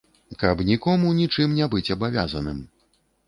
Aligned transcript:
Каб 0.43 0.63
нікому 0.69 1.11
нічым 1.19 1.53
не 1.59 1.69
быць 1.75 1.93
абавязаным. 1.99 2.65